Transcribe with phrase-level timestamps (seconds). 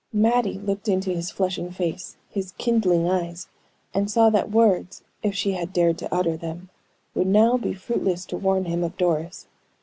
[0.13, 3.47] Mattie looked into his flushing face, his kindling eyes,
[3.93, 6.69] and saw that words, if she had dared to utter them,
[7.13, 9.45] would now be fruitless to warn him of Doris.